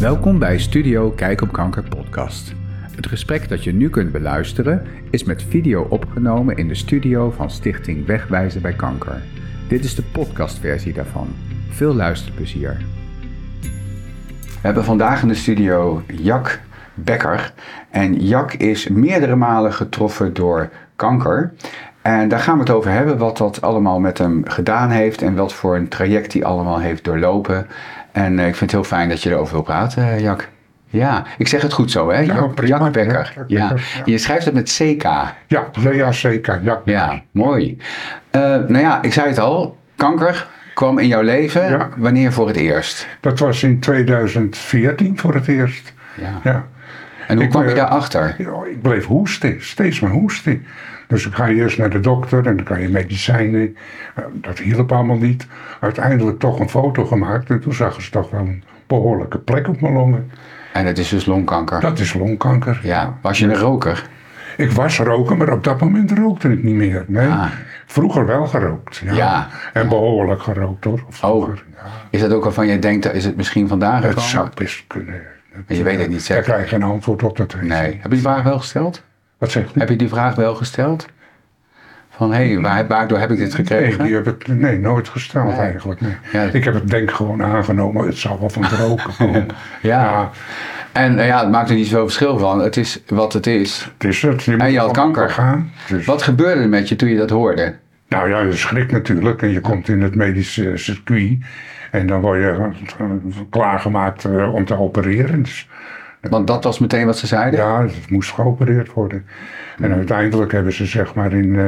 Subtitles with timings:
[0.00, 2.52] Welkom bij Studio Kijk op Kanker podcast.
[2.96, 7.50] Het gesprek dat je nu kunt beluisteren is met video opgenomen in de studio van
[7.50, 9.22] Stichting Wegwijzen bij Kanker.
[9.68, 11.28] Dit is de podcastversie daarvan.
[11.68, 12.76] Veel luisterplezier.
[14.40, 16.60] We hebben vandaag in de studio Jack
[16.94, 17.52] Becker.
[17.90, 21.52] En Jack is meerdere malen getroffen door kanker.
[22.02, 25.34] En daar gaan we het over hebben, wat dat allemaal met hem gedaan heeft en
[25.34, 27.66] wat voor een traject hij allemaal heeft doorlopen.
[28.18, 30.48] En eh, ik vind het heel fijn dat je erover wil praten, uh, Jack.
[30.90, 32.20] Ja, ik zeg het goed zo, hè?
[32.20, 32.78] Ja, prima.
[32.78, 33.32] Jack Becker.
[33.34, 34.02] Ja, Ja, Becker, ja.
[34.04, 35.02] Je schrijft het met CK.
[35.46, 36.60] Ja, zeker.
[36.62, 36.80] Ja.
[36.84, 37.78] Ja, mooi.
[38.30, 39.76] Eh, nou ja, ik zei het al.
[39.96, 41.70] Kanker kwam in jouw leven.
[41.70, 41.88] Ja.
[41.96, 43.06] Wanneer voor het eerst?
[43.20, 45.92] Dat was in 2014 voor het eerst.
[46.20, 46.40] Ja.
[46.44, 46.66] Ja.
[47.26, 48.34] En hoe Ik, kwam je eh, daarachter?
[48.70, 50.66] Ik bleef hoesten, steeds maar hoesten.
[51.08, 53.76] Dus dan ga je eerst naar de dokter en dan kan je medicijnen.
[54.14, 55.46] Eh, Dat hielp allemaal niet.
[55.80, 59.80] Uiteindelijk toch een foto gemaakt en toen zagen ze toch wel een behoorlijke plek op
[59.80, 60.30] mijn longen.
[60.72, 61.80] En het is dus longkanker.
[61.80, 62.80] Dat is longkanker.
[62.82, 64.08] Ja, was je een roker?
[64.56, 67.04] Ik was roken, maar op dat moment rookte ik niet meer.
[67.06, 67.28] Nee.
[67.28, 67.46] Ah.
[67.86, 68.96] Vroeger wel gerookt.
[69.04, 69.12] Ja.
[69.14, 69.48] Ja.
[69.72, 71.04] En behoorlijk gerookt hoor.
[71.08, 71.82] Vroeger, ja.
[72.10, 74.30] Is dat ook waarvan je denkt, is het misschien vandaan Het gekomen?
[74.30, 75.20] zou best kunnen.
[75.66, 76.42] Je weet het niet Ik zeker.
[76.42, 77.54] krijg geen antwoord op dat.
[77.54, 77.62] ik.
[77.62, 77.92] Nee.
[77.92, 79.02] Heb je die vraag wel gesteld?
[79.38, 79.78] Wat zegt u?
[79.78, 81.06] Heb je die vraag wel gesteld?
[82.10, 83.98] Van, hé, hey, waar, waardoor heb ik dit gekregen?
[83.98, 85.56] Nee, die heb ik nee, nooit gesteld Nee.
[85.56, 86.00] eigenlijk.
[86.00, 86.16] Nee.
[86.32, 86.42] Ja.
[86.42, 88.06] Ik heb het denk gewoon aangenomen.
[88.06, 89.46] Het zal wel van het roken komen.
[89.82, 90.30] Ja.
[90.92, 92.60] En eh, ja, het maakt er niet zoveel verschil van.
[92.60, 93.90] Het is wat het is.
[93.98, 94.42] Het is het.
[94.42, 95.30] Je En je had kanker.
[95.30, 95.70] Gaan.
[95.88, 97.74] Dus, Wat gebeurde er met je toen je dat hoorde?
[98.08, 99.42] Nou ja, je schrikt natuurlijk.
[99.42, 101.38] En je komt in het medische circuit.
[101.90, 103.06] En dan word je eh,
[103.50, 105.42] klaargemaakt eh, om te opereren.
[105.42, 105.68] Dus,
[106.20, 107.60] Want dat was meteen wat ze zeiden?
[107.60, 109.26] ja, het moest geopereerd worden.
[109.80, 111.64] En uiteindelijk hebben ze zeg maar in eh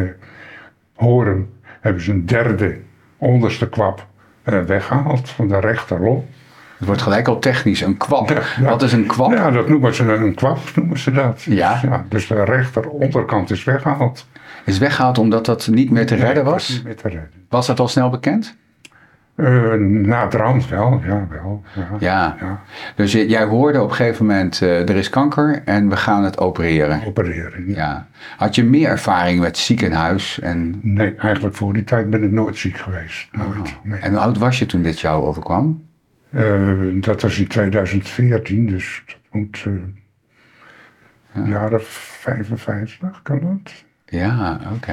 [0.95, 1.51] Horen...
[1.81, 2.78] hebben ze een derde
[3.19, 4.06] onderste kwap
[4.43, 6.23] eh, weggehaald van de rechterlong.
[6.78, 7.81] Het wordt gelijk al technisch.
[7.81, 8.28] Een kwap.
[8.28, 8.69] Ja, ja.
[8.69, 9.33] Wat is een kwap?
[9.33, 11.43] Ja, dat noemen ze een kwap, noemen ze dat.
[11.43, 12.05] Ja.
[12.09, 14.27] dus de rechter onderkant is weggehaald.
[14.65, 16.69] Is weggehaald omdat dat niet meer te redden was?
[16.69, 17.31] Niet meer te redden.
[17.49, 18.56] Was dat al snel bekend?
[19.41, 19.73] Uh,
[20.06, 21.62] na het rand wel, ja, wel.
[21.75, 21.89] Ja.
[21.99, 22.37] Ja.
[22.41, 22.61] Ja,
[22.95, 26.39] Dus jij hoorde op een gegeven moment, eh, er is kanker en we gaan het
[26.39, 27.03] opereren.
[27.06, 27.69] opereren.
[27.69, 27.75] Ja.
[27.77, 28.06] Ja.
[28.37, 30.41] Had je meer ervaring met ziekenhuis?
[30.41, 33.28] En, Nee, eigenlijk voor die tijd ben ik nooit ziek geweest.
[33.33, 33.77] Nooit.
[33.83, 34.01] Nee.
[34.01, 35.84] en hoe oud was je toen dit jou overkwam?
[36.31, 43.84] Eh, dat was in 2014, dus dat moet uh, jaren 55, kan dat?
[44.10, 44.93] Ja, oké.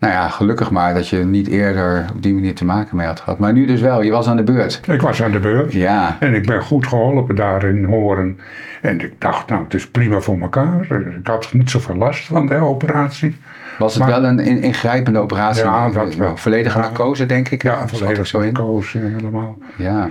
[0.00, 3.20] Nou ja, gelukkig maar dat je niet eerder op die manier te maken mee had
[3.20, 3.38] gehad.
[3.38, 4.80] Maar nu dus wel, je was aan de beurt.
[4.88, 5.72] Ik was aan de beurt.
[5.72, 8.38] Ja, En ik ben goed geholpen daar in Horen.
[8.82, 10.80] En ik dacht, nou, het is prima voor elkaar.
[11.18, 13.36] Ik had niet zoveel last van de operatie.
[13.78, 15.64] was het Maar- wel een in- ingrijpende operatie?
[15.64, 16.36] Ja, dat wel.
[16.36, 16.84] Volledige Ja.
[16.84, 17.62] narcose, denk ik?
[17.62, 19.58] Ja, volledig zo narcose helemaal.
[19.76, 20.08] Ja,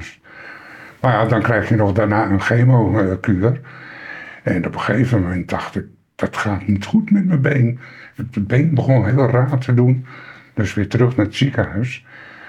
[1.01, 3.59] Maar ja, dan krijg je nog daarna een chemokuur.
[4.43, 7.79] En op een gegeven moment dacht ik, dat gaat niet goed met mijn been.
[8.17, 10.05] Het been begon heel raar te doen.
[10.53, 12.05] Dus weer terug naar het ziekenhuis.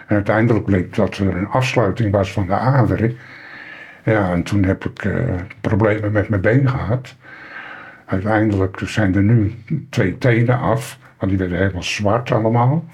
[0.07, 3.17] En uiteindelijk bleek dat er een afsluiting was van de aderen.
[4.05, 5.13] Ja, en toen heb ik eh,
[5.61, 7.17] problemen met mijn been gehad.
[8.07, 9.55] Uiteindelijk zijn er nu
[9.91, 10.99] twee tenen af.
[11.19, 12.85] Want die werden helemaal zwart allemaal.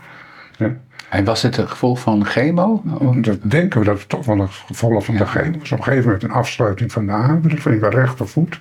[0.56, 0.76] Ja.
[1.10, 2.82] en was het een gevolg van chemo?
[3.14, 5.72] Dat denken we dat het toch wel een gevolg van de chemo was.
[5.72, 8.60] Op een gegeven moment een afsluiting van de aderen van je rechtervoet.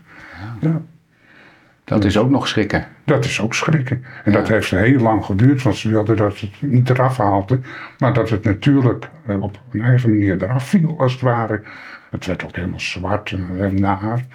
[0.60, 0.82] Ja,
[1.86, 2.86] Dat is ook nog schrikken.
[3.04, 4.04] dat is ook schrikken.
[4.24, 4.38] En Ja.
[4.38, 7.60] dat heeft heel lang geduurd, want ze wilden dat het niet eraf haalde.
[7.98, 11.62] Maar dat het natuurlijk eh, op een eigen manier eraf viel, als het ware.
[12.10, 14.26] Het werd ook helemaal zwart en naar.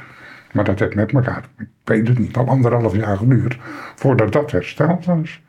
[0.52, 3.58] Maar dat heeft met elkaar, ik weet het niet, al anderhalf jaar geduurd
[3.94, 5.40] voordat dat hersteld was.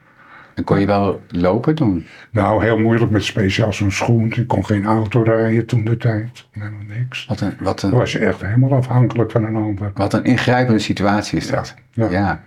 [0.60, 2.06] En kon je wel lopen toen?
[2.32, 4.34] Nou, heel moeilijk met speciaal zo'n schoen.
[4.36, 6.46] Ik kon geen auto rijden toen de tijd.
[6.52, 7.26] Helemaal niks.
[7.26, 9.92] Wat een, wat Dan een, was je echt helemaal afhankelijk van een ander.
[9.94, 11.76] wat een ingrijpende situatie is dat.
[11.92, 12.12] Ja, Ja.
[12.12, 12.42] ja.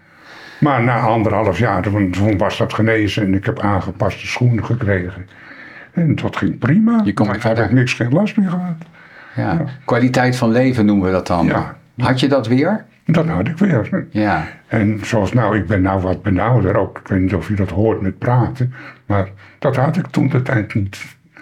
[0.61, 5.27] Maar na anderhalf jaar, toen, toen was dat genezen en ik heb aangepaste schoenen gekregen.
[5.93, 7.01] En dat ging prima.
[7.05, 8.77] Je kon weer ik had niks, geen last meer gehad.
[9.37, 9.65] ja.
[9.85, 11.47] Kwaliteit van leven noemen we dat dan.
[11.47, 11.77] Ja.
[11.97, 12.85] Had je dat weer?
[13.07, 14.07] Dat had ik weer.
[14.11, 14.47] Ja.
[14.67, 16.99] En zoals nou, ik ben nou wat benauwder ook.
[16.99, 18.75] Ik weet niet of je dat hoort met praten.
[19.07, 19.29] Maar
[19.59, 20.99] dat had ik toen de tijd niet.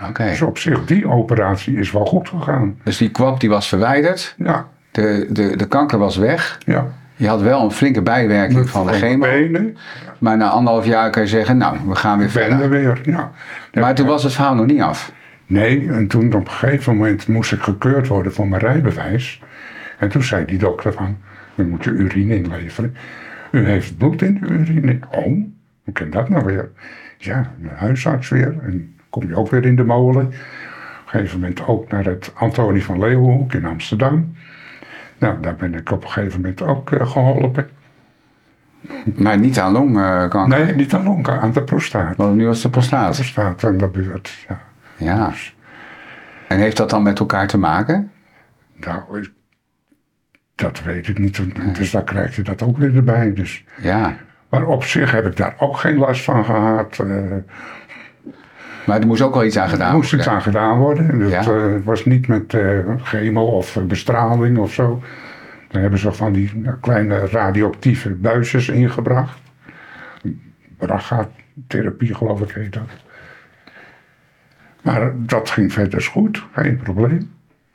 [0.09, 0.25] Oké.
[0.25, 2.79] Dus op zich, die operatie is wel goed gegaan.
[2.83, 4.35] Dus die kwap die was verwijderd.
[4.39, 6.59] Ja, De, de, de kanker was weg.
[6.67, 6.87] ja.
[7.17, 9.27] Je had wel een flinke bijwerking van de chemo.
[9.27, 9.77] benen,
[10.19, 12.69] Maar na anderhalf jaar kan je zeggen, nou, we gaan weer ben er verder.
[12.69, 13.31] weer, ja.
[13.73, 15.13] Maar toen was het verhaal nog niet af.
[15.47, 19.43] Nee, en toen op een gegeven moment moest ik gekeurd worden voor mijn rijbewijs.
[19.99, 21.17] En toen zei die dokter van,
[21.61, 22.95] u moet je urine inleveren.
[23.51, 24.99] U heeft bloed in de urine.
[25.11, 25.25] Oh,
[25.85, 26.71] hoe kan dat nou weer?
[27.19, 28.59] Ja, de huisarts weer.
[28.63, 30.27] En kom je ook weer in de molen.
[30.27, 34.35] Op een gegeven moment ook naar het Antonie van Leeuwenhoek in Amsterdam.
[35.19, 37.69] Nou, daar ben ik op een gegeven moment ook eh, geholpen.
[39.15, 40.65] Maar niet aan longkanker.
[40.65, 42.17] Nee, niet aan longen, aan de prostaat.
[42.17, 43.15] Want nu was het de prostaat.
[43.15, 44.61] Prostaat aan de buurt, ja.
[44.97, 45.33] Ja.
[46.49, 48.11] En heeft dat dan met elkaar te maken?
[48.77, 49.33] Nou, ik-
[50.61, 51.41] dat weet ik niet.
[51.79, 53.33] Dus daar krijg je dat ook weer erbij.
[53.35, 53.65] Dus.
[53.83, 54.17] Ja.
[54.49, 56.99] Maar op zich heb ik daar ook geen last van gehad.
[56.99, 57.07] Eh,
[58.87, 60.33] Maar er moest ook wel iets aan gedaan Er moest iets worden.
[60.35, 61.21] aan gedaan worden.
[61.21, 61.41] Het Ja.
[61.53, 65.03] eh, was niet met eh, chemo of bestraling of zo.
[65.69, 69.41] Dan hebben ze van die nou, kleine radioactieve buisjes ingebracht.
[70.79, 72.89] Braga-therapie geloof ik heet dat.
[74.83, 77.31] Maar dat ging verder goed, geen probleem.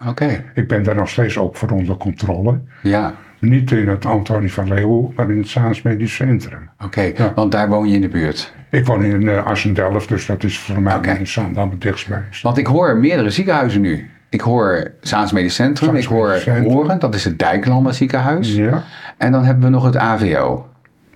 [0.07, 0.43] Oké.
[0.53, 2.59] Ik ben daar nog steeds ook voor onder controle.
[2.81, 3.13] Ja.
[3.39, 6.69] Niet in het Antonie van Leeuwen, maar in het Zaans Medisch Centrum.
[6.83, 7.01] Oké.
[7.01, 7.31] Ja.
[7.35, 8.53] Want daar woon je in de buurt.
[8.69, 11.11] Ik woon in uh, Assendelft, dus dat is voor mij Oké.
[11.11, 12.23] in Zaandam het dichtstbij.
[12.41, 14.09] Want ik hoor meerdere ziekenhuizen nu.
[14.29, 15.89] Ik hoor Zaans Medisch Centrum.
[15.89, 16.71] Zaans ik hoor Centrum.
[16.71, 18.55] Horen, dat is het Dijklander ziekenhuis.
[18.55, 18.83] Ja,
[19.17, 20.69] En dan hebben we nog het AVO.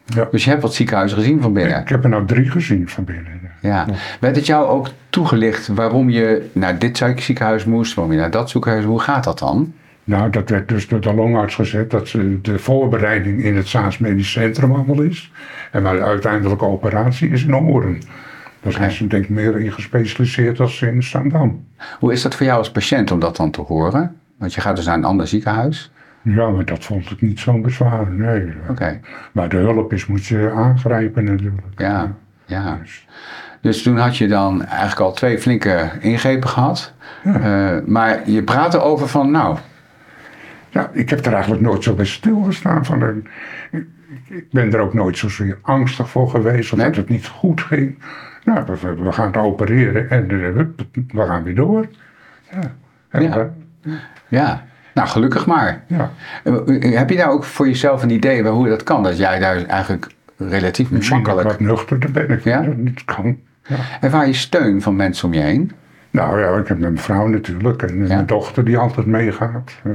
[0.05, 0.27] ja.
[0.31, 1.79] Dus je hebt wat ziekenhuizen gezien van binnen.
[1.81, 3.38] Ik heb er nou drie gezien van binnen.
[3.61, 3.85] Ja.
[4.19, 8.49] Werd het jou ook toegelicht waarom je naar dit ziekenhuis moest, waarom je naar dat
[8.49, 8.85] ziekenhuis?
[8.85, 9.73] Hoe gaat dat dan?
[10.03, 13.97] Nou, dat werd dus door de longarts gezet dat ze de voorbereiding in het Zaans
[13.97, 15.31] Medisch Centrum allemaal is.
[15.71, 18.01] En maar de uiteindelijke operatie is in Horen.
[18.61, 21.65] Daar zijn ze denk ik meer in gespecialiseerd als in Zaandam.
[21.99, 24.15] Hoe is dat voor jou als patiënt om dat dan te horen?
[24.37, 25.91] Want je gaat dus naar een ander ziekenhuis.
[26.21, 28.11] Ja, maar dat vond ik niet zo'n bezwaar.
[28.11, 28.53] Nee.
[28.69, 28.99] Oké.
[29.31, 31.67] Maar de hulp is, moet je aangrijpen natuurlijk.
[31.75, 32.15] Ja.
[32.49, 32.77] Ja.
[32.81, 33.07] Dus,
[33.61, 36.93] Dus toen had je dan eigenlijk al twee flinke ingrepen gehad.
[37.23, 39.57] Eh, maar je praatte over van, nou,
[40.69, 42.85] ja, ik heb er eigenlijk nooit zo bij stilgestaan.
[42.85, 43.27] Van een,
[43.71, 43.85] ik,
[44.27, 46.71] ik ben er ook nooit zozeer angstig voor geweest.
[46.71, 46.87] Of Nee?
[46.87, 48.03] dat het niet goed ging.
[48.43, 50.65] Nou, we, we gaan het opereren en eh,
[51.07, 51.87] we gaan weer door.
[52.51, 52.59] Ja.
[53.09, 53.49] En, Ja.
[54.27, 54.67] ja.
[54.93, 55.83] Nou, gelukkig maar.
[55.87, 56.11] ja.
[56.43, 56.53] Eh,
[56.97, 59.03] Heb je daar ook voor jezelf een idee hoe dat kan?
[59.03, 60.07] Dat jij daar eigenlijk
[60.39, 61.59] relatief Misschien dat ik makkelijk...
[61.59, 62.29] wat nuchterder ben.
[62.29, 62.61] Ik Ja?
[62.61, 63.37] dat niet kan.
[63.67, 63.75] Ja.
[64.01, 65.71] Ervaar je steun van mensen om je heen?
[66.11, 68.07] Nou ja, ik heb mijn vrouw natuurlijk en Ja.
[68.07, 69.71] mijn dochter die altijd meegaat.
[69.83, 69.91] Eh,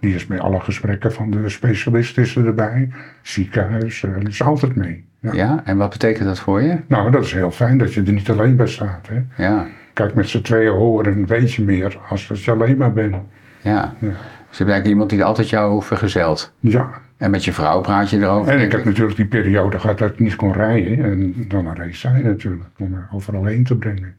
[0.00, 2.88] die is bij alle gesprekken van de specialist is er erbij.
[3.22, 5.04] Ziekenhuis, eh, die is altijd mee.
[5.20, 5.32] Ja.
[5.32, 5.60] Ja.
[5.64, 6.76] En wat betekent dat voor je?
[6.86, 9.08] Nou, dat is heel fijn dat je er niet alleen bij staat.
[9.08, 9.44] Hè?
[9.44, 9.66] Ja.
[9.92, 13.14] Kijk, met z'n tweeën horen weet je meer als als je alleen maar bent.
[13.60, 13.94] Ja.
[13.98, 14.08] Ja.
[14.48, 16.52] Dus je bent eigenlijk iemand die altijd jou vergezelt.
[16.60, 16.90] ja.
[17.22, 18.52] En met je vrouw praat je erover.
[18.52, 21.04] En ik heb natuurlijk die periode gehad dat ik niet kon rijden.
[21.04, 24.14] En dan reed zij natuurlijk om me overal heen te brengen.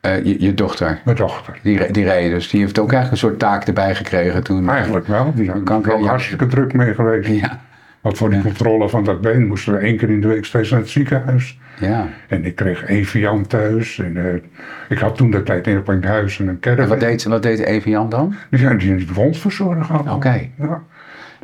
[0.00, 1.58] Eh, je, je dochter, Mijn dochter.
[1.62, 2.48] die, die reed dus.
[2.50, 4.68] Die heeft ook eigenlijk een soort taak erbij gekregen toen.
[4.68, 5.32] Eigenlijk wel.
[5.34, 6.06] Die had er ja.
[6.06, 7.28] hartstikke druk mee geweest.
[7.28, 7.60] Ja.
[8.00, 10.70] Want voor die controle van dat been moesten we één keer in de week steeds
[10.70, 11.58] naar het ziekenhuis.
[11.80, 12.08] Ja.
[12.28, 13.98] En ik kreeg Evian thuis.
[13.98, 14.34] En, eh,
[14.88, 16.88] ik had toen de tijd in een huis en een En caravan.
[16.88, 18.34] wat deed, wat deed Evian dan?
[18.50, 20.16] Die zijn die die wond verzorgen allemaal.
[20.16, 20.48] Oké.
[20.58, 20.82] Ja.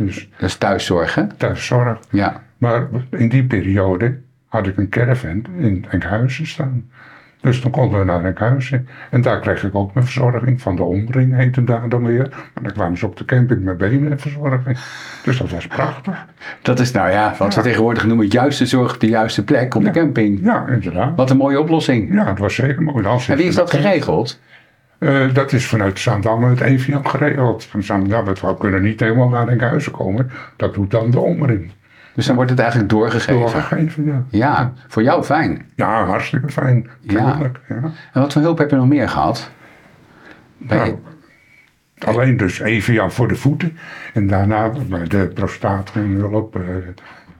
[0.07, 1.27] Dus Dat is thuiszorg, hè?
[1.27, 1.99] thuiszorg.
[2.11, 2.43] Ja.
[2.59, 6.91] Maar in die periode had ik een caravan in Enkhuizen staan.
[7.41, 8.89] Dus dan konden we naar Enkhuizen.
[9.11, 10.63] En daar kreeg ik ook mijn verzorging.
[10.63, 12.29] Van de omring heette daar dan weer.
[12.31, 14.79] Maar dan kwamen ze op de camping met benen verzorging.
[15.25, 16.27] Dus dat was prachtig.
[16.63, 19.85] Dat is nou ja, wat we tegenwoordig noemen juiste zorg op de juiste plek op
[19.85, 20.41] de camping.
[20.43, 21.17] Ja, inderdaad.
[21.17, 22.15] Wat een mooie oplossing.
[22.15, 23.05] Ja, het was zeker mooi.
[23.29, 24.41] En wie is dat geregeld?
[25.01, 27.65] Eh, dat is vanuit Zaandam het Evian geregeld.
[27.65, 30.31] Van Zaandam, we kunnen niet helemaal naar Enkhuizen komen.
[30.57, 31.71] Dat doet dan de omring.
[32.15, 33.35] Dus dan wordt het eigenlijk doorgegeven.
[33.41, 34.25] Doorgegeven, ja.
[34.29, 35.71] Ja, voor jou fijn.
[35.77, 36.89] Ja, hartstikke fijn.
[37.01, 37.39] Ja.
[37.69, 39.51] En wat voor hulp heb je nog meer gehad?
[40.59, 40.99] Bij- Nou,
[42.17, 43.79] alleen dus Evian voor de voeten.
[44.15, 44.69] En daarna
[45.09, 46.61] de prostaat geen hulp.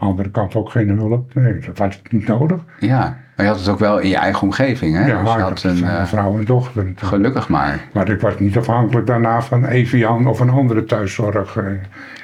[0.01, 1.35] De andere kant ook geen hulp.
[1.35, 2.61] Nee, dat had ik niet nodig.
[2.81, 2.99] ja,
[3.37, 5.07] maar je had het ook wel in je eigen omgeving, hè?
[5.07, 6.93] Ja, dus je had een, een eh, vrouw en dochter.
[6.97, 7.81] gelukkig maar.
[7.93, 11.57] Maar ik was niet afhankelijk daarna van Evian of een andere thuiszorg.
[11.57, 11.65] eh.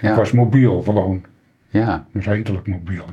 [0.01, 0.11] Ja.
[0.11, 1.25] Ik was mobiel gewoon.
[1.69, 2.05] Ja.
[2.13, 3.05] Redelijk mobiel.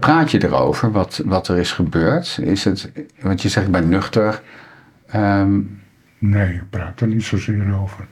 [0.00, 2.38] Praat je erover wat, wat er is gebeurd?
[2.42, 4.42] Is het, want je zegt bij nuchter.
[5.06, 5.60] Ehm,
[6.18, 8.06] Nee, ik praat er niet zozeer over.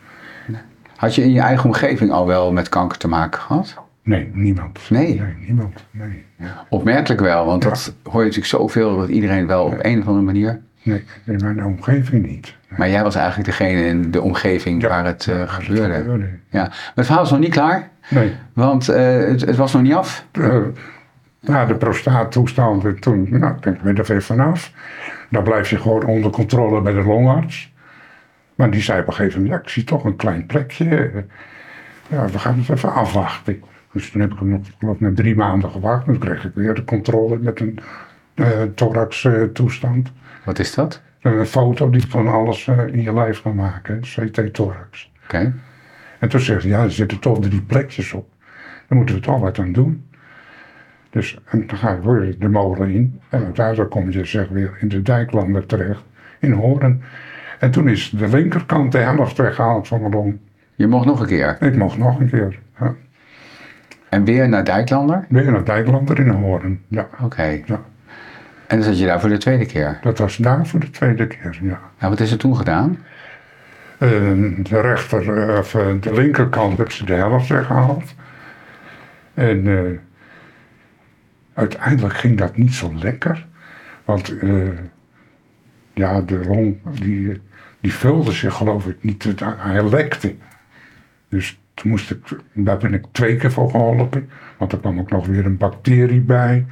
[0.97, 3.82] had je in je eigen omgeving al wel met kanker te maken gehad?
[4.03, 4.91] Nee, niemand.
[4.91, 5.21] Nee.
[5.21, 5.85] Nee, niemand.
[5.91, 6.25] Nee.
[6.69, 10.25] Opmerkelijk wel, want dat hoor je natuurlijk zoveel dat iedereen wel op een of andere
[10.25, 10.61] manier.
[10.83, 12.55] Nee, in mijn omgeving niet.
[12.69, 12.79] Nee.
[12.79, 15.95] Maar jij was eigenlijk degene in de omgeving Ja, waar het eh, het gebeurde.
[15.95, 16.29] gebeurde.
[16.49, 16.61] Ja.
[16.63, 18.33] Maar het verhaal is nog niet klaar, Nee.
[18.53, 20.27] want eh, het, het was nog niet af.
[20.33, 20.57] eh,
[21.41, 24.73] na de prostaattoestand, en toen, nou, ik denk, ik ben er weer vanaf.
[25.31, 27.73] Dan blijf je gewoon onder controle bij de longarts.
[28.55, 31.11] Maar die zei op een gegeven moment, ja, ik zie toch een klein plekje.
[32.09, 33.63] Ja, we gaan het even afwachten.
[33.93, 36.05] Dus toen heb ik hem nog, geloof ik, drie maanden gewacht.
[36.05, 37.79] Toen kreeg ik weer de controle met een
[38.35, 40.13] eh thorax eh, toestand.
[40.45, 41.03] Wat is dat?
[41.21, 45.13] Een foto die van alles eh, in je lijf kan maken, CT-thorax.
[45.25, 45.55] Oké.
[46.19, 48.29] En toen zegt ze, ja, er zitten toch drie plekjes op.
[48.89, 50.07] Daar moeten we toch wat aan doen.
[51.11, 53.21] Dus en dan ga je weer de molen in.
[53.29, 56.03] En uiteindelijk kom je zeg weer in de dijklander terecht,
[56.41, 57.03] in Horen.
[57.59, 60.39] En toen is de linkerkant de helft weggehaald van mijn long.
[60.75, 61.57] Je mocht nog een keer.
[61.61, 62.59] Ik mocht nog een keer.
[62.81, 62.95] Ja.
[64.13, 65.25] En weer naar Dijklander?
[65.29, 66.83] Weer naar Dijklander in Horen.
[66.89, 67.09] Ja.
[67.23, 67.43] Oké.
[67.43, 67.81] Ja.
[68.67, 69.99] En dan zat je daar voor de tweede keer.
[70.03, 71.81] Dat was daar voor de tweede keer, ja.
[71.99, 72.99] Ja, wat is er toen gedaan?
[73.99, 74.11] Eh,
[74.59, 78.15] de rechter, of eh, de linkerkant hebben ze de helft weggehaald.
[79.35, 79.99] En eh,
[81.55, 83.47] uiteindelijk ging dat niet zo lekker.
[84.05, 84.69] Want eh,
[85.95, 87.41] ja, de long die,
[87.81, 89.35] die vulde zich geloof ik niet.
[89.41, 90.35] Hij lekte.
[91.29, 92.19] Dus toen moest ik,
[92.53, 94.31] daar ben ik twee keer voor geholpen.
[94.57, 96.67] Want er kwam ook nog weer een bacterie bij.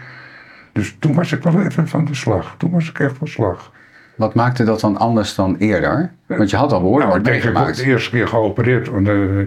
[0.72, 2.54] Dus toen was ik wel even van de slag.
[2.58, 3.72] Toen was ik echt van slag.
[4.14, 6.12] Wat maakte dat dan anders dan eerder?
[6.26, 7.84] Want je had al behoorlijk Nou, wat ik denk, ik word meegemaakt.
[7.86, 9.38] de eerste keer geopereerd en, eh,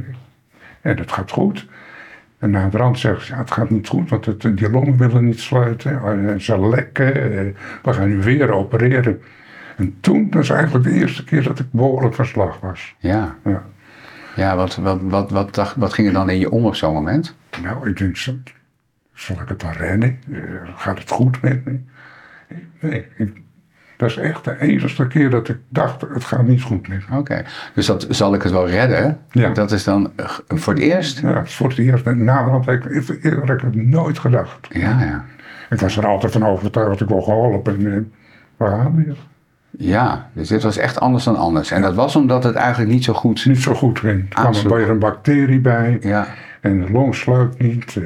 [0.92, 1.68] en het gaat goed.
[2.40, 4.98] En na de rand zegt ze, ja, het gaat niet goed, want het, die longen
[4.98, 6.02] willen niet sluiten.
[6.04, 7.46] Eh, ze lekken, eh,
[7.84, 9.22] we gaan nu weer opereren.
[9.78, 12.96] En toen, dat is eigenlijk de eerste keer dat ik behoorlijk van slag was.
[12.98, 13.64] Ja, Ja.
[14.36, 16.94] Ja wat, wat, wat, wat, dacht, wat ging er dan in je om op zo'n
[16.94, 17.36] moment?
[17.62, 18.16] Nou, ik denk,
[19.14, 20.20] zal, ik het dan redden?
[20.32, 20.40] Eh,
[20.76, 21.80] gaat het goed met me?
[22.80, 23.42] Nee, ik-
[23.98, 27.18] dat is echt de enige keer dat ik dacht, het gaat niet goed met me.
[27.18, 29.20] Oké, dus dat zal ik het wel redden.
[29.32, 29.50] Ja.
[29.50, 31.20] Dat is dan eh, voor het eerst?
[31.20, 32.06] Ja, voor het eerst.
[32.06, 34.68] Na de hand heb ik, eerder heb ik het nooit gedacht.
[34.70, 35.26] Ja, ja.
[35.70, 38.00] Ik was er altijd van overtuigd dat ik wel geholpen en eh,
[38.58, 39.18] we gaan weer.
[39.78, 41.72] Ja, dus dit was echt anders dan anders.
[41.72, 43.46] En dat was omdat het eigenlijk niet zo goed...
[43.46, 44.20] Niet zo goed ging.
[44.30, 46.28] Er kwam er weer een bacterie bij Ja,
[46.62, 47.96] en de long sluit niet.
[47.96, 48.04] eh,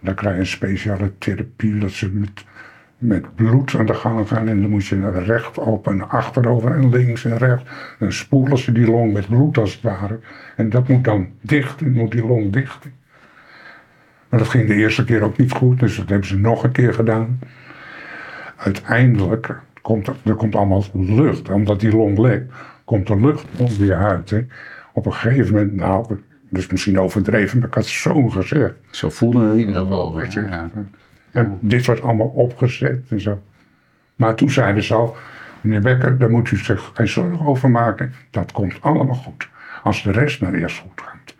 [0.00, 2.44] dan krijg je een speciale therapie dat ze met,
[2.98, 4.48] met bloed aan de gang gaan.
[4.48, 7.64] En dan moet je rechtop en achterover en links en rechts.
[7.98, 10.18] Dan spoelen ze die long met bloed als het ware.
[10.56, 12.88] En dat moet dan dicht, moet die long dicht.
[14.28, 16.72] Maar dat ging de eerste keer ook niet goed, dus dat hebben ze nog een
[16.72, 17.38] keer gedaan.
[18.56, 22.52] Uiteindelijk komt er, komt allemaal lucht, omdat die long lekt,
[22.84, 24.30] komt er lucht onder je huid.
[24.30, 24.46] Hè.
[24.92, 26.18] Op een gegeven moment, nou,
[26.48, 28.74] dus misschien overdreven, maar ik had zo gezegd.
[28.90, 30.14] zo voelde het in ieder geval.
[30.14, 30.40] Weet je.
[30.40, 30.70] Ja.
[31.30, 33.42] En dit was allemaal opgezet en zo.
[34.16, 35.16] Maar toen zeiden ze al,
[35.60, 38.12] meneer Becker, daar moet u zich geen zorgen over maken.
[38.30, 39.48] Dat komt allemaal goed.
[39.82, 41.34] Als de rest maar eerst goed gaat.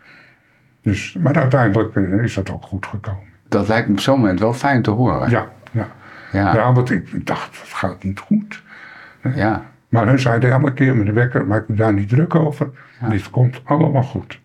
[0.81, 3.23] Dus, maar uiteindelijk eh, is dat ook goed gekomen.
[3.47, 5.29] Dat lijkt me op zo'n moment wel fijn te horen.
[5.29, 5.87] Ja, ja.
[6.31, 8.61] Ja, Ja, want ik dacht, het gaat niet goed.
[9.35, 9.69] ja.
[9.89, 12.69] Maar hun zeiden elke keer, meneer Becker, maak u daar niet druk over.
[13.09, 14.39] Dit komt allemaal goed.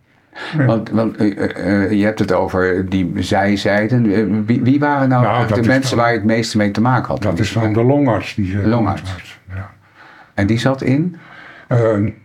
[0.67, 4.13] Want, want eh, eh, eh, je hebt het over die zijzijden.
[4.13, 6.71] Eh, Wie, wie waren nou, Nou, dat de mensen dan- waar je het meeste mee
[6.71, 7.23] te maken had?
[7.23, 8.35] Dat is dan de longarts.
[8.35, 9.39] Die, Longarts.
[9.55, 9.71] Ja.
[10.35, 11.17] En die zat in?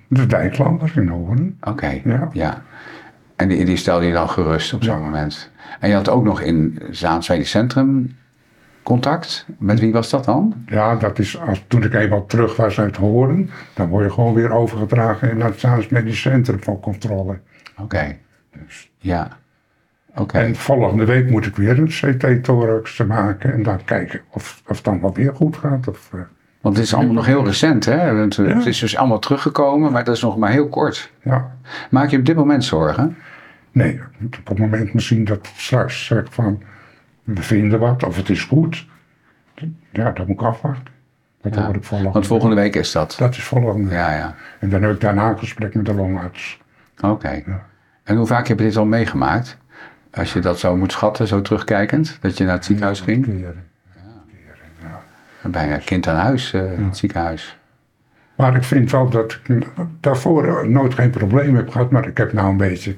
[0.08, 1.58] De Dijklander in Hoorn.
[1.62, 2.30] Oké, Ja.
[2.34, 2.62] ja.
[3.36, 5.52] En die, die stelde je dan gerust op zo'n moment.
[5.80, 8.16] En je had ook nog in Zaans Medisch Centrum
[8.84, 9.46] contact.
[9.60, 10.54] Met wie was dat dan?
[10.66, 14.34] Ja, dat is als, toen ik eenmaal terug was uit Hoorn, dan word je gewoon
[14.34, 17.40] weer overgedragen naar het Zaans Medisch Centrum voor controle.
[17.78, 18.18] Oké.
[18.98, 19.28] Ja.
[20.16, 20.38] Oké.
[20.40, 24.86] En volgende week moet ik weer een CT-thorax maken en dan kijken of, of het
[24.86, 25.88] dan wel weer goed gaat.
[25.88, 26.20] Of, eh,
[26.62, 28.16] Want het is allemaal nog heel recent, hè?
[28.16, 28.56] Want, eh, Ja.
[28.56, 31.12] Het is dus allemaal teruggekomen, maar dat is nog maar heel kort.
[31.24, 31.56] ja,
[31.90, 33.18] Maak je op dit moment zorgen?
[33.72, 34.00] nee,
[34.44, 36.62] op het moment misschien dat ik straks zeg van
[37.24, 38.86] we vinden wat of het is goed.
[39.92, 40.94] Ja, dat moet ik afwachten.
[41.42, 43.16] Dat Ja, hoor ik volgende Want volgende week is dat.
[43.20, 43.98] Dat is volgende week.
[43.98, 44.36] Ja, ja.
[44.60, 46.60] En dan heb ik daarna een gesprek met de longarts.
[47.02, 47.42] Oké.
[47.46, 47.66] Ja.
[48.04, 49.58] En hoe vaak heb je dit al meegemaakt?
[50.14, 53.26] Als je dat zo moet schatten, zo terugkijkend, dat je naar het ziekenhuis ging?
[53.26, 53.70] Keren.
[55.42, 57.58] Bijna kind aan huis, eh, het ziekenhuis.
[58.36, 59.68] Maar ik vind wel dat ik
[60.00, 61.92] daarvoor nooit geen probleem heb gehad.
[61.92, 62.96] Maar ik heb nou een beetje,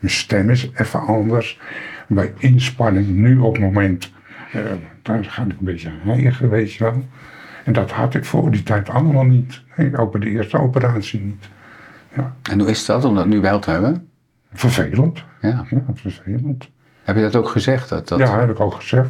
[0.00, 1.60] mijn stem is even anders.
[2.06, 4.12] Bij inspanning nu op het moment,
[4.52, 4.62] eh,
[5.02, 5.90] daar ga ik een beetje
[6.48, 7.04] weet je wel.
[7.64, 9.62] En dat had ik voor die tijd allemaal niet.
[9.76, 11.48] Nee, ook bij de eerste operatie niet.
[12.50, 14.08] En hoe is dat om dat nu wel te hebben?
[14.52, 15.24] Vervelend.
[15.40, 15.66] Ja.
[15.70, 16.70] Ja, vervelend.
[17.02, 17.88] Heb je dat ook gezegd?
[17.88, 18.18] Dat, dat...
[18.18, 19.08] Ja, heb ik ook gezegd.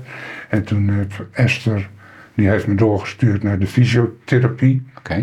[0.48, 1.88] En toen heeft Esther,
[2.34, 4.86] die heeft me doorgestuurd naar de fysiotherapie.
[4.98, 5.22] Oké.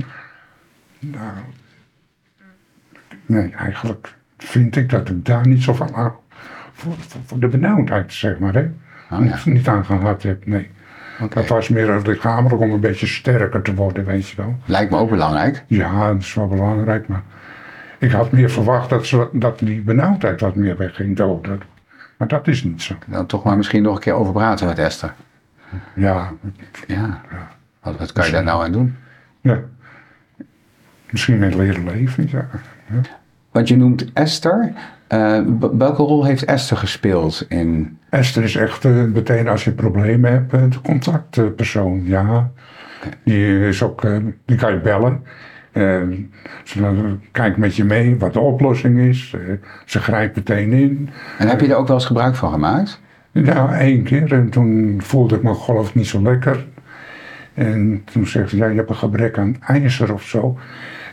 [0.99, 1.33] Nou,
[3.25, 6.13] nee, eigenlijk vind ik dat ik daar niet zo van aan.
[7.25, 8.69] Voor, de benauwdheid, zeg maar, hè.
[9.11, 9.39] Oh, ja.
[9.45, 10.69] Niet aan gehad heb, nee.
[11.29, 14.57] Dat was meer lichamelijk om een beetje sterker te worden, weet je wel.
[14.65, 15.63] Lijkt me ook belangrijk.
[15.67, 17.21] Ja, dat is wel belangrijk, maar
[17.99, 21.61] ik had meer verwacht dat, ze, dat die benauwdheid wat meer wegging doden.
[22.17, 22.95] Maar dat is niet zo.
[23.07, 25.13] Dan toch maar misschien nog een keer over praten met Esther.
[25.95, 26.31] Ja,
[26.87, 27.21] Ja.
[27.81, 28.95] Wat, wat kan je daar nou aan doen?
[29.41, 29.59] ja.
[31.09, 32.47] Misschien een leren leven, ja.
[33.51, 34.73] Want je noemt Esther.
[35.13, 35.39] Eh,
[35.77, 37.97] welke rol heeft Esther gespeeld in...
[38.09, 42.01] Esther is echt eh, meteen als je problemen hebt, eh, de contactpersoon.
[42.05, 42.51] Ja,
[43.23, 44.01] die is ook,
[44.45, 45.23] die kan je bellen.
[46.63, 49.35] Ze kijkt met je mee wat de oplossing is.
[49.85, 51.09] Ze grijpt meteen in.
[51.37, 53.01] En heb je er ook wel eens gebruik van gemaakt?
[53.31, 54.33] Ja, één keer.
[54.33, 56.65] En toen voelde ik me geloof ik niet zo lekker.
[57.53, 60.57] En toen zegt ze, ja, je hebt een gebrek aan ijzer of zo.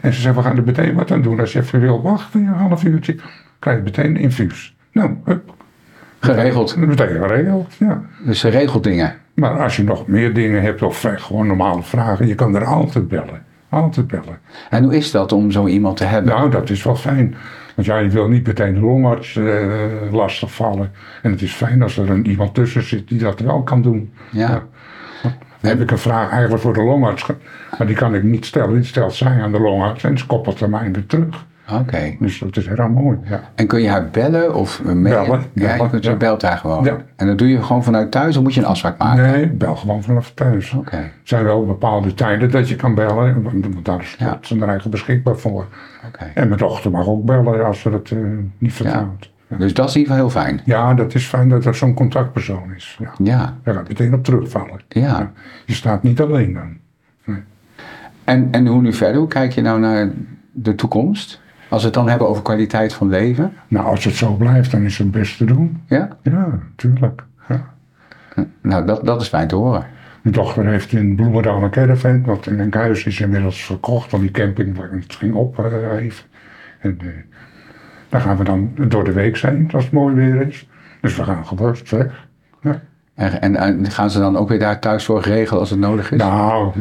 [0.00, 1.40] En ze zei, we gaan er meteen wat aan doen.
[1.40, 3.16] Als je even wil wachten, een half uurtje,
[3.60, 4.76] krijg je meteen een infuus.
[4.92, 5.54] Nou, hup,
[6.20, 6.76] Geregeld.
[6.76, 8.02] meteen geregeld, ja.
[8.24, 9.14] Dus ze regelt dingen.
[9.34, 13.08] Maar als je nog meer dingen hebt of gewoon normale vragen, je kan er altijd
[13.08, 13.44] bellen.
[13.68, 14.38] Altijd bellen.
[14.70, 16.34] En hoe is dat om zo iemand te hebben?
[16.34, 17.34] Nou, dat is wel fijn.
[17.74, 19.64] Want ja, je wil niet meteen de longarts eh
[20.10, 20.90] lastigvallen.
[21.22, 24.12] En het is fijn als er een, iemand tussen zit die dat wel kan doen.
[24.30, 24.62] Ja.
[25.60, 27.26] Dan heb ik een vraag eigenlijk voor de longarts.
[27.78, 28.74] Maar die kan ik niet stellen.
[28.74, 31.46] Die stelt zij aan de longarts en ze koppelt hem weer terug.
[31.72, 32.14] Oké.
[32.18, 33.18] Dus dat is heel mooi.
[33.24, 33.40] Ja.
[33.54, 35.02] En kun je haar bellen of uh, mailen?
[35.02, 36.16] Bellen, Ja, je bellen, ze ja.
[36.16, 36.84] belt haar gewoon.
[36.84, 36.96] Ja.
[37.16, 39.22] En dat doe je gewoon vanuit thuis of moet je een afspraak maken?
[39.30, 40.72] Nee, bel gewoon vanaf thuis.
[40.72, 40.96] Oké.
[40.96, 43.42] Er zijn wel bepaalde tijden dat je kan bellen.
[43.42, 44.38] Want daar is Ja.
[44.40, 45.66] ze er eigenlijk beschikbaar voor.
[46.06, 46.24] Oké.
[46.34, 48.18] En mijn dochter mag ook bellen als ze het eh,
[48.58, 49.30] niet vertrouwt.
[49.46, 49.56] Ja.
[49.56, 50.60] Dus dat is in ieder geval heel fijn.
[50.64, 52.96] Ja, dat is fijn dat er zo'n contactpersoon is.
[53.00, 53.10] Ja.
[53.22, 53.56] Ja.
[53.62, 54.80] Daar ga ik meteen op terugvallen.
[54.88, 55.30] Ja.
[55.66, 56.78] Je staat niet alleen dan.
[58.24, 59.16] En, en hoe nu verder?
[59.18, 60.10] Hoe kijk je nou naar
[60.52, 61.39] de toekomst?
[61.70, 63.52] Als we het dan hebben over kwaliteit van leven.
[63.68, 65.82] Nou, als het zo blijft, dan is het best te doen.
[65.86, 66.08] Ja?
[66.22, 67.24] Ja, natuurlijk.
[67.48, 67.66] Ja.
[68.62, 69.86] Nou, dat, dat is fijn te horen.
[70.22, 74.22] Mijn dochter heeft in Bloemendaal een caravan, want in een huis is inmiddels verkocht, want
[74.22, 76.24] die camping waar het ging opgeven.
[76.80, 77.06] En eh,
[78.08, 80.68] daar gaan we dan door de week zijn, als het mooi weer is.
[81.00, 82.26] Dus we gaan gerust weg.
[82.62, 82.80] Ja.
[83.14, 86.18] En, en, gaan ze dan ook weer daar thuiszorg regelen als het nodig is?
[86.18, 86.72] Nou,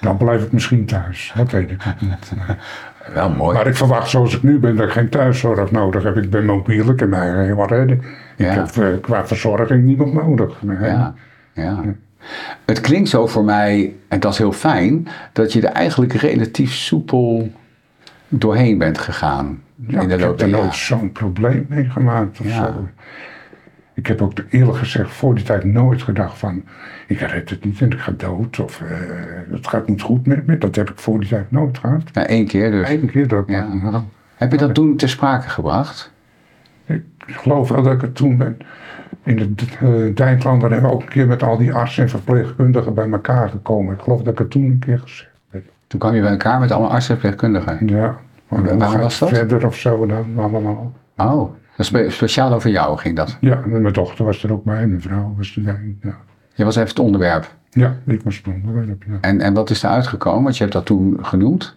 [0.00, 1.32] dan blijf ik misschien thuis.
[1.36, 2.32] Dat weet ik niet.
[3.14, 3.56] Wel mooi.
[3.56, 6.16] Maar ik verwacht zoals ik nu ben dat ik geen thuiszorg nodig heb.
[6.16, 8.02] Ik ben mobiel, ik kan mij helemaal redden.
[8.36, 8.50] Ja.
[8.50, 10.62] Ik heb eh, qua verzorging niemand nodig.
[10.62, 10.76] Nee.
[10.90, 11.14] Ja,
[11.52, 11.80] ja.
[12.64, 16.72] Het klinkt zo voor mij, en dat is heel fijn, dat je er eigenlijk relatief
[16.72, 17.50] soepel
[18.28, 22.40] doorheen bent gegaan Ja, in de ik loop heb er nooit zo'n probleem mee gemaakt
[22.40, 22.64] of Ja.
[22.64, 22.88] zo.
[23.94, 26.64] Ik heb ook eerlijk gezegd voor die tijd nooit gedacht van...
[27.06, 28.96] ik red het niet en ik ga dood of eh,
[29.50, 30.58] het gaat niet goed met me.
[30.58, 32.02] Dat heb ik voor die tijd nooit gehad.
[32.12, 32.88] Ja, één keer dus.
[32.88, 33.74] Eén keer dat Ja.
[33.74, 34.02] nou,
[34.34, 36.12] Heb je dat toen ter sprake gebracht?
[36.86, 38.56] Ik geloof wel dat ik het toen ben.
[39.24, 42.94] In het uh, Dijklander hebben we ook een keer met al die artsen en verpleegkundigen
[42.94, 43.94] bij elkaar gekomen.
[43.94, 45.62] Ik geloof dat ik het toen een keer gezegd heb.
[45.86, 47.86] Toen kwam je bij elkaar met allemaal artsen en verpleegkundigen.
[47.86, 49.28] Ja, maar gaat was dat?
[49.28, 50.92] Verder of zo dan allemaal.
[51.16, 53.36] Oh, spe- speciaal over jou ging dat.
[53.40, 55.96] Ja, mijn dochter was er ook bij, mijn vrouw was erbij.
[56.02, 56.16] Ja,
[56.54, 57.54] Je was even het onderwerp.
[57.70, 59.02] ja ik was het onderwerp.
[59.06, 59.18] Ja.
[59.20, 60.42] En, en wat is er uitgekomen?
[60.42, 61.76] Want je hebt dat toen genoemd.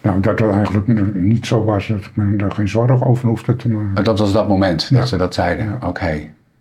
[0.00, 3.56] Nou, dat het eigenlijk niet zo was dat ik me er geen zorgen over hoefde
[3.56, 4.04] te maken.
[4.04, 5.78] Dat was dat moment dat ze dat zeiden.
[5.82, 6.20] Oké.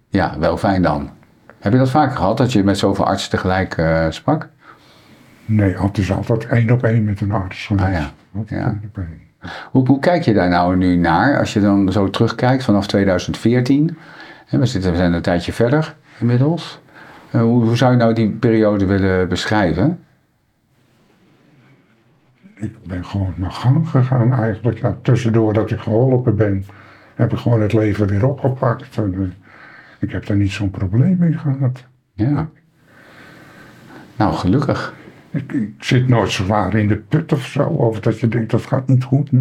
[0.10, 1.10] Ja, wel fijn dan.
[1.60, 4.50] Heb je dat vaker gehad, dat je met zoveel artsen tegelijk eh, sprak?
[5.46, 7.66] Nee, het is altijd één op één met een arts.
[7.66, 7.86] geweest.
[7.88, 8.12] Ah, ja.
[8.36, 8.68] Altijd Ja.
[8.68, 9.22] één op één.
[9.72, 13.98] Hoe, hoe kijk je daar nou nu naar, als je dan zo terugkijkt vanaf 2014?
[14.46, 16.82] Hè, we, zitten, we zijn een tijdje verder inmiddels.
[17.32, 20.04] Eh, hoe, hoe zou je nou die periode willen beschrijven?
[22.56, 24.78] Ik ben gewoon mijn gang gegaan eigenlijk.
[24.78, 26.66] Ja, tussendoor dat ik geholpen ben,
[27.16, 28.98] heb ik gewoon het leven weer opgepakt.
[28.98, 29.54] En, eh,
[30.00, 31.86] ik heb daar niet zo'n probleem mee gehad.
[32.14, 32.50] Ja.
[34.16, 34.94] Nou, gelukkig.
[35.34, 37.64] Ik, ik zit nooit zwaar in de put of zo.
[37.64, 39.32] Of dat je denkt, dat gaat niet goed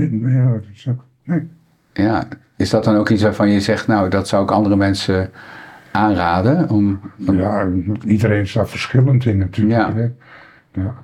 [1.25, 1.49] Nee.
[1.93, 2.25] Ja.
[2.57, 5.31] Is dat dan ook iets waarvan je zegt, nou, dat zou ik andere mensen
[5.93, 6.69] aanraden?
[6.71, 7.67] Om, om- Ja,
[8.07, 9.79] iedereen is daar verschillend in natuurlijk.
[9.81, 9.95] Ja.
[9.95, 10.09] hè.
[10.83, 10.95] Ja.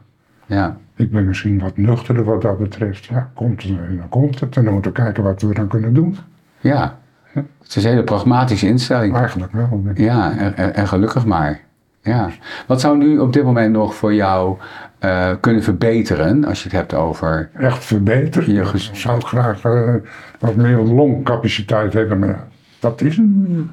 [0.47, 0.77] ja.
[0.97, 3.05] Ik ben misschien wat nuchterder wat dat betreft.
[3.05, 4.57] Ja, komt het, eh, dan komt het.
[4.57, 6.17] En dan moeten we kijken wat we dan kunnen doen.
[6.61, 6.99] Ja.
[7.33, 9.17] Het is een hele pragmatische instelling.
[9.17, 9.83] Eigenlijk wel.
[9.95, 11.61] Ja, en- en gelukkig maar.
[12.03, 12.31] Ja.
[12.67, 14.59] Wat zou nu op dit moment nog voor jou
[14.99, 17.51] eh, kunnen verbeteren als je het hebt over.
[17.55, 18.47] Echt verbeterd.
[18.47, 19.95] Je Ik zou graag eh,
[20.39, 22.19] wat meer longcapaciteit hebben.
[22.19, 22.47] Maar
[22.81, 23.71] dat is een...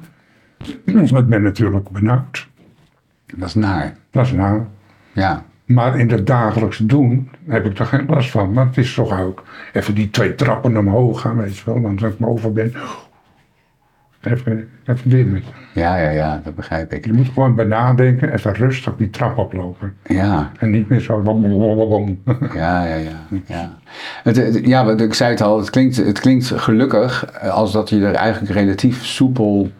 [0.84, 2.48] Ik ben natuurlijk benauwd.
[3.36, 3.96] Dat is naar.
[4.10, 4.62] Dat is nou...
[5.12, 5.42] Ja.
[5.64, 8.52] Maar in het dagelijks doen heb ik er geen last van.
[8.52, 11.80] Maar het is toch ook even die twee trappen omhoog gaan, weet je wel.
[11.80, 12.74] Dan als ik boven ben,
[14.26, 15.42] even, even dimmen.
[15.74, 17.04] Ja, ja, ja, dat begrijp ik.
[17.04, 19.94] Je moet gewoon bij nadenken, even rustig die trap oplopen.
[20.06, 21.22] Ja, En niet meer zo...
[22.54, 23.26] ja, ja, ja.
[23.46, 23.70] Ja,
[24.22, 27.88] het, het- ja wat ik zei het al, het klinkt, het klinkt gelukkig als dat
[27.88, 29.70] je er eigenlijk relatief soepel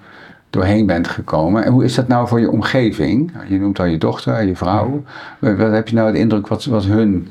[0.51, 1.65] doorheen bent gekomen.
[1.65, 3.33] En hoe is dat nou voor je omgeving?
[3.49, 5.03] Je noemt al je dochter, je vrouw.
[5.39, 7.29] Wat wat heb je nou de indruk wat, wat hun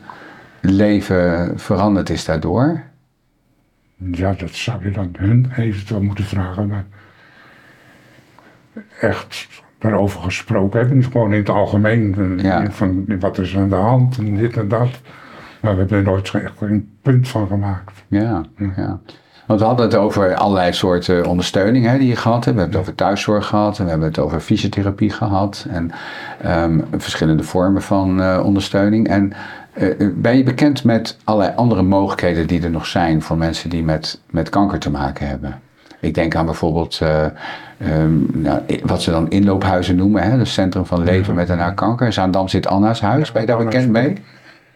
[0.61, 2.81] leven veranderd is daardoor?
[4.11, 6.67] Ja, dat zou je dan hun eventueel moeten vragen.
[6.67, 6.85] Maar
[8.99, 9.47] echt
[9.79, 11.03] daarover gesproken hebben.
[11.03, 12.15] Gewoon in het algemeen.
[12.37, 12.71] eh, Ja.
[12.71, 14.89] Van wat is er aan de hand en dit en dat.
[15.61, 18.03] Maar we hebben er nooit echt een punt van gemaakt.
[18.07, 18.43] Ja,
[18.75, 18.99] ja.
[19.47, 22.55] Want we hadden het over allerlei soorten ondersteuning hè, die je gehad hebt.
[22.55, 25.65] We hebben het over thuiszorg gehad en we hebben het over fysiotherapie gehad.
[25.69, 25.91] En
[26.41, 29.07] ehm, verschillende vormen van eh, ondersteuning.
[29.07, 29.33] En
[29.75, 33.83] eh, ben je bekend met allerlei andere mogelijkheden die er nog zijn voor mensen die
[33.83, 35.61] met, met kanker te maken hebben?
[35.99, 37.25] Ik denk aan bijvoorbeeld eh,
[37.77, 41.71] ehm, nou, wat ze dan inloophuizen noemen, hè, het Centrum van Leven met en na
[41.71, 42.05] kanker.
[42.05, 43.31] In Zaandam zit Anna's huis.
[43.31, 44.09] Ben je daar bekend mee?
[44.09, 44.21] Ik,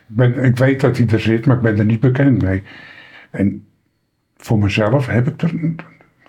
[0.07, 2.63] ben, ik weet dat hij er zit, maar ik ben er niet bekend mee.
[3.29, 3.65] En
[4.37, 5.53] voor mezelf heb ik er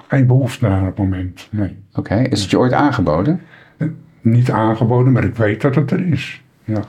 [0.09, 1.49] geen behoefte aan op het moment.
[1.51, 1.77] Nee.
[1.95, 3.41] Oké, is het je ooit aangeboden?
[4.21, 6.43] Niet aangeboden, maar ik weet dat het er is.
[6.65, 6.83] Ja.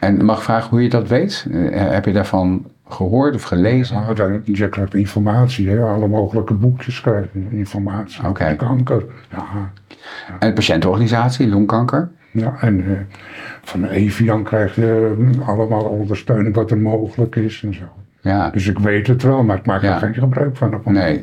[0.00, 1.46] En mag ik vragen hoe je dat weet?
[1.52, 3.96] Eh, heb je daarvan gehoord of gelezen?
[4.00, 5.80] Nou, dan, je krijgt informatie, hè?
[5.82, 8.26] alle mogelijke boekjes krijg je informatie.
[8.28, 8.42] Oké.
[8.44, 9.04] over Kanker.
[9.30, 9.44] Ja,
[10.38, 12.10] En de patiëntenorganisatie, longkanker?
[12.30, 12.90] ja en eh,
[13.62, 17.84] van Evian krijg je eh, allemaal ondersteuning wat er mogelijk is en zo.
[18.20, 19.92] Ja, Dus ik weet het wel, maar ik maak Ja.
[19.94, 20.74] er geen gebruik van.
[20.74, 21.20] Op het nee.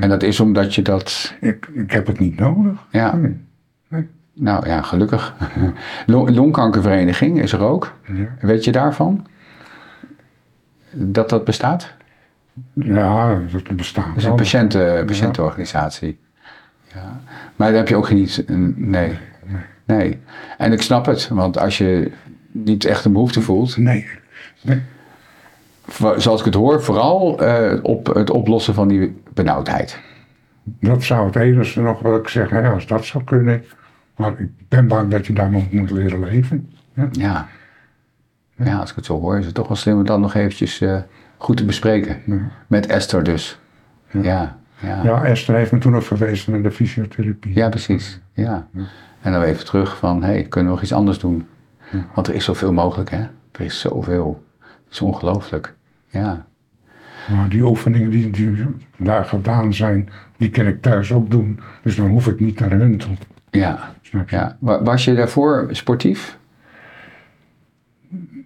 [0.00, 2.86] En dat is omdat je dat, Ik, ik heb het niet nodig.
[2.90, 3.43] ja, Nee.
[4.34, 5.34] Nou ja, gelukkig.
[6.06, 7.92] Long- Longkankervereniging is er ook.
[8.06, 8.26] Ja.
[8.40, 9.26] Weet je daarvan?
[10.90, 11.92] Dat dat bestaat?
[12.72, 16.18] Ja, dat bestaat Dat is een patiënten, patiëntenorganisatie.
[16.94, 17.20] Ja.
[17.56, 18.44] Maar daar heb je ook niet,
[18.76, 19.18] nee.
[19.84, 20.18] Nee.
[20.58, 22.12] En ik snap het, want als je
[22.52, 24.06] niet echt een behoefte voelt, Nee.
[24.62, 24.82] nee.
[26.16, 29.98] Zoals ik het hoor, vooral eh, op het oplossen van die benauwdheid.
[30.64, 33.64] Dat zou het enige nog wat ik zeg, hè, als dat zou kunnen.
[34.16, 36.70] Maar ik ben bang dat je daar nog moet leren leven.
[36.92, 37.08] Ja.
[37.12, 37.48] Ja.
[38.56, 40.80] ja, als ik het zo hoor, is het toch wel slim om dat nog eventjes
[40.80, 41.00] eh,
[41.36, 42.16] goed te bespreken.
[42.26, 42.50] Ja.
[42.66, 43.58] Met Esther dus.
[44.10, 44.58] Ja, ja.
[44.80, 45.02] ja.
[45.02, 47.68] Ja, Esther heeft me toen ook verwezen naar de fysiotherapie.
[47.68, 48.20] precies.
[48.32, 48.66] Ja.
[49.20, 51.46] En dan even terug van, hé, hey, kunnen we nog iets anders doen?
[52.14, 53.20] Want er is zoveel mogelijk, hè?
[53.52, 54.44] Er is zoveel.
[54.58, 55.74] Het is ongelooflijk.
[56.08, 56.46] Ja.
[57.28, 61.60] Maar die oefeningen die, die daar gedaan zijn, die kan ik thuis ook doen.
[61.82, 63.16] Dus dan hoef ik niet naar hun toe.
[63.60, 63.94] Ja.
[64.26, 64.56] Ja.
[64.60, 66.38] Wa- Was je daarvoor sportief?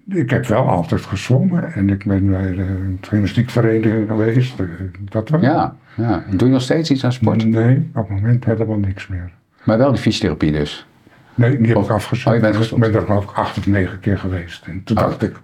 [0.08, 4.60] Ik heb wel altijd gezwommen en ik ben bij de gymnastiekvereniging geweest.
[4.60, 4.66] eh,
[5.04, 5.40] Dat wel.
[5.40, 5.76] Ja.
[5.96, 6.24] ja.
[6.30, 7.44] Doe je nog steeds iets aan sport?
[7.44, 9.30] Nee, op het moment helemaal niks meer.
[9.64, 10.86] Maar wel de fysiotherapie dus.
[11.34, 12.26] Nee, die heb Of- ik afgezet.
[12.34, 14.66] oh, bent ik ben er geloof ik acht of negen keer geweest.
[14.66, 15.02] En toen Oh.
[15.02, 15.36] dacht ik,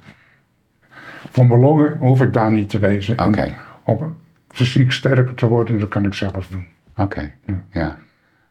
[1.30, 3.16] van mijn longen hoef ik daar niet te wezen.
[3.16, 3.54] En Oké.
[3.84, 4.16] Om
[4.48, 6.66] fysiek sterker te worden, dat kan ik zelf doen.
[6.96, 7.32] Oké.
[7.70, 7.98] Ja.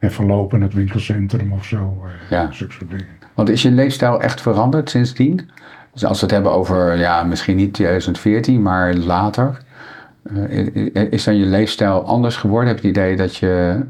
[0.04, 2.02] Even lopen in het winkelcentrum of zo.
[2.04, 2.52] eh, Ja.
[2.52, 3.06] Zulke soort dingen.
[3.34, 5.50] Want is je leefstijl echt veranderd sindsdien?
[5.92, 9.58] Dus als we het hebben over, ja, misschien niet 2014, maar later.
[10.34, 12.68] eh, is dan je leefstijl anders geworden?
[12.68, 13.80] Heb je het idee dat je,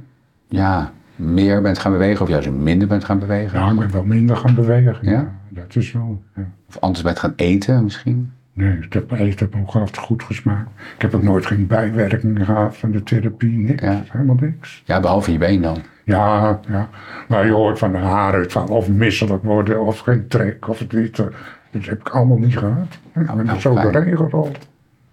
[0.49, 3.59] ja, meer bent gaan bewegen of juist minder bent gaan bewegen?
[3.61, 4.97] Ja, ik ben wel minder gaan bewegen.
[5.01, 5.11] Ja?
[5.11, 6.23] Ja, dat is wel.
[6.37, 6.43] Ja.
[6.69, 8.33] Of anders bent gaan eten misschien?
[8.53, 10.69] Nee, het heb, eten heb ook altijd goed gesmaakt.
[10.97, 13.59] Ik heb ook nooit geen bijwerkingen gehad van de therapie.
[13.59, 14.03] Niks, Ja.
[14.09, 14.83] helemaal niks.
[14.87, 15.77] Ja, behalve je been dan.
[16.05, 16.89] Ja, ja.
[17.29, 21.19] Maar je hoort van de haaruitval of misselijk worden of geen trek of dit.
[21.19, 21.27] eh,
[21.71, 22.87] Dat heb ik allemaal niet gehad.
[23.15, 23.93] Ik ben nou, er zo fijn.
[23.93, 24.59] doorheen gerold.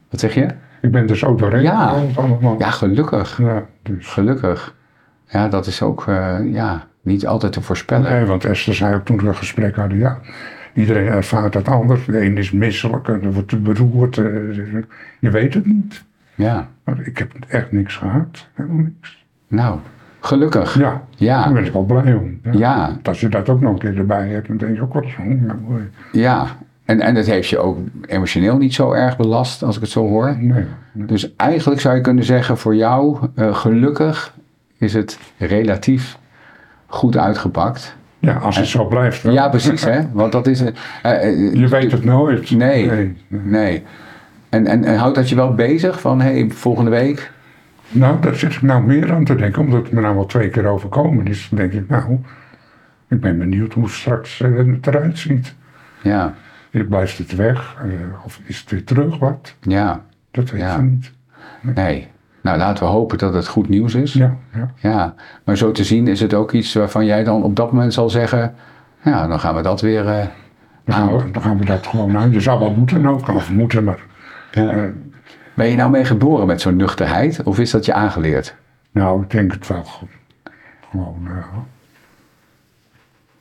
[0.10, 0.48] Wat zeg je?
[0.82, 1.88] Ik ben er zo doorheen Ja.
[1.88, 2.56] gerold allemaal.
[2.60, 3.38] Ja, gelukkig.
[3.38, 4.08] Ja, dus.
[4.08, 4.76] Gelukkig.
[5.28, 8.12] Ja, dat is ook, eh, ja, niet altijd te voorspellen.
[8.12, 10.20] Nee, want Esther zei ook toen we een gesprek hadden, ja,
[10.74, 12.06] iedereen ervaart dat anders.
[12.06, 14.18] De een is misselijk en wordt beroerd.
[14.18, 14.24] eh,
[15.20, 16.04] Je weet het niet.
[16.36, 18.48] Ja, Maar ik heb echt niks gehad.
[18.54, 19.26] Helemaal niks.
[19.48, 19.80] nou,
[20.22, 20.80] gelukkig.
[20.80, 21.44] Ja, Ja.
[21.44, 22.40] daar ben ik wel blij om.
[22.52, 22.98] Ja.
[23.04, 25.04] Als je dat ook nog een keer erbij hebt, dan denk je ook oh,
[25.68, 25.90] mooi.
[26.12, 26.46] Ja,
[26.86, 30.08] en, en dat heeft je ook emotioneel niet zo erg belast, als ik het zo
[30.08, 30.38] hoor.
[30.40, 31.06] Nee, nee.
[31.06, 34.34] Dus eigenlijk zou je kunnen zeggen, voor jou, eh, gelukkig
[34.78, 36.18] is het relatief
[36.88, 37.96] goed uitgepakt.
[38.20, 39.24] Ja, als het zo blijft.
[39.24, 39.34] wel.
[39.34, 40.00] Ja, precies, hè?
[40.14, 40.62] Want dat is...
[40.62, 40.74] eh,
[41.54, 42.52] Je weet het nooit.
[42.52, 42.86] Nee.
[42.90, 43.42] nee, nee.
[43.44, 43.84] Nee.
[44.50, 47.32] En, en, en houdt dat je wel bezig van, hé, hey, volgende week?
[47.92, 50.50] Nou, daar zit ik nou meer aan te denken, omdat het me nou al twee
[50.50, 51.48] keer overkomen is.
[51.50, 52.20] Dan denk ik, nou,
[53.08, 55.56] ik ben benieuwd hoe straks eh, het eruit ziet.
[56.04, 56.34] Ja,
[56.90, 57.76] Blijft het weg?
[57.84, 59.56] eh, of is het weer terug wat?
[59.62, 60.02] ja,
[60.32, 60.76] Dat weet Ja.
[60.76, 61.12] je niet.
[61.76, 62.08] nee.
[62.42, 64.14] Nou, laten we hopen dat het goed nieuws is.
[64.14, 64.72] Ja, ja.
[64.76, 67.94] Ja, maar zo te zien is het ook iets waarvan jij dan op dat moment
[67.94, 68.54] zal zeggen...
[69.04, 70.08] Ja, dan gaan we dat weer...
[70.08, 70.26] eh,
[70.86, 72.32] Dan, gaan we, dan gaan we dat gewoon aan.
[72.32, 74.00] Je zou wel moeten ook, of moeten, maar...
[75.54, 77.44] Ben je nou mee geboren met zo'n nuchterheid?
[77.44, 78.56] Of is dat je aangeleerd?
[78.92, 80.10] nou, ik denk het wel goed.
[80.90, 81.34] Gewoon, eh,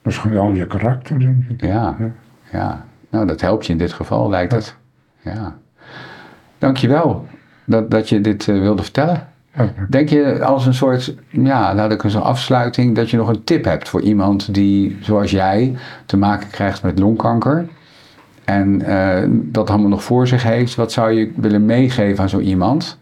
[0.02, 1.60] dat is gewoon je karakter, denk ik.
[1.60, 1.96] Ja,
[2.52, 2.84] ja.
[3.10, 4.76] Nou, dat helpt je in dit geval, lijkt het.
[5.20, 5.56] Ja.
[6.58, 7.26] Dankjewel.
[7.64, 9.28] dat, dat je dit eh, wilde vertellen.
[9.88, 13.44] Denk je als een soort, ja, laat ik eens een afsluiting, dat je nog een
[13.44, 17.68] tip hebt voor iemand die, zoals jij, te maken krijgt met longkanker
[18.50, 20.74] en uh, dat allemaal nog voor zich heeft?
[20.74, 22.98] Wat zou je willen meegeven aan zo iemand?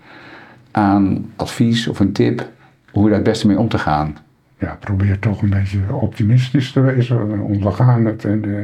[0.71, 2.49] Aan advies of een tip
[2.91, 4.17] hoe je daar het beste mee om te gaan?
[4.59, 7.41] Ja, probeer toch een beetje optimistisch te wezen.
[7.41, 8.63] Ondergaan het en uh,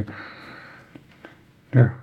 [1.69, 1.93] ja.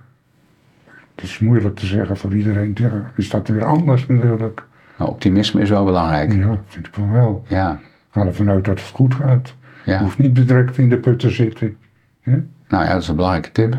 [1.15, 2.75] Het is moeilijk te zeggen voor iedereen.
[3.15, 4.65] is dat weer anders natuurlijk.
[4.97, 6.33] Nou, optimisme is wel belangrijk.
[6.33, 7.45] Ja, vind ik wel wel.
[7.47, 7.79] Ja.
[8.09, 9.55] Ga ervan uit dat het goed gaat.
[9.85, 9.93] Ja.
[9.93, 11.77] Je hoeft niet bedrukt in de put te zitten.
[12.23, 12.39] Ja?
[12.67, 13.77] Nou ja, dat is een belangrijke tip.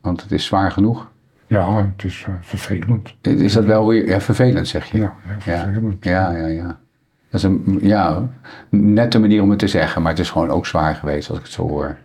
[0.00, 1.10] Want het is zwaar genoeg.
[1.46, 3.14] Ja, het is uh, vervelend.
[3.20, 4.98] Is dat wel weer ja, vervelend, zeg je?
[4.98, 6.04] Ja, vervelend.
[6.04, 6.78] Ja, ja, ja.
[7.30, 8.28] Dat is een ja,
[8.68, 11.44] nette manier om het te zeggen, maar het is gewoon ook zwaar geweest als ik
[11.44, 11.96] het zo hoor.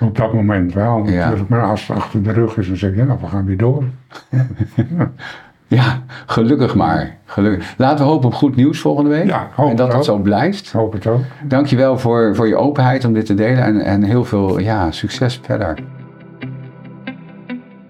[0.00, 1.04] Op dat moment wel.
[1.48, 3.84] Maar als het achter de rug is, dan zeg je, nou, we gaan weer door.
[5.72, 7.16] Ja, gelukkig maar.
[7.24, 7.74] Gelukkig.
[7.76, 9.26] Laten we hopen op goed nieuws volgende week.
[9.26, 10.72] Ja, en dat het, zo blijft.
[10.72, 11.20] Hoop het ook.
[11.44, 15.40] Dankjewel voor, voor je openheid om dit te delen en, en heel veel ja, succes
[15.42, 15.78] verder.